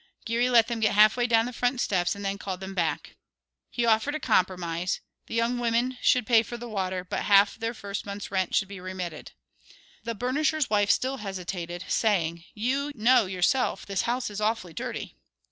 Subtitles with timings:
[0.25, 3.17] Geary let them get half way down the front steps and then called them back.
[3.69, 7.59] He offered a compromise, the young women should pay for the water, but half of
[7.59, 9.33] their first month's rent should be remitted.
[10.03, 15.17] The burnisher's wife still hesitated, saying, "You know yourself this house is awfully dirty."